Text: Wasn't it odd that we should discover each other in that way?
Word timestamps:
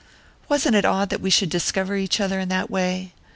Wasn't 0.49 0.75
it 0.75 0.83
odd 0.83 1.09
that 1.11 1.21
we 1.21 1.29
should 1.29 1.51
discover 1.51 1.95
each 1.95 2.19
other 2.19 2.39
in 2.39 2.49
that 2.49 2.71
way? 2.71 3.13